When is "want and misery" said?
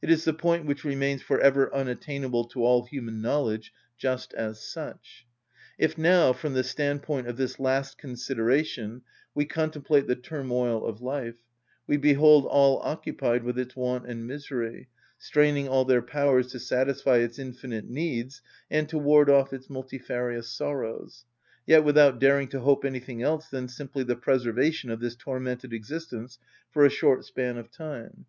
13.76-14.88